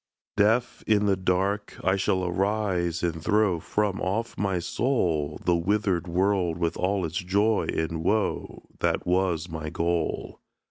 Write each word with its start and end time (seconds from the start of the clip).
Deaf, 0.35 0.83
in 0.87 1.05
the 1.05 1.15
dark, 1.15 1.79
I 1.83 1.95
shall 1.95 2.25
arise 2.25 3.03
and 3.03 3.23
throw 3.23 3.59
From 3.59 4.01
off 4.01 4.35
my 4.35 4.57
soul, 4.57 5.37
The 5.45 5.53
withered 5.55 6.07
world 6.07 6.57
with 6.57 6.75
all 6.75 7.05
its 7.05 7.17
joy 7.19 7.67
and 7.77 8.03
woe, 8.03 8.63
That 8.79 9.05
was 9.05 9.47
my 9.47 9.69
goal. 9.69 10.41